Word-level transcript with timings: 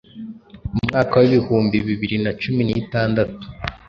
Umwaka 0.77 1.13
w’ibihumbi 1.21 1.75
bibiri 1.87 2.17
na 2.23 2.31
cumi 2.41 2.61
n’itandatu 2.65 3.43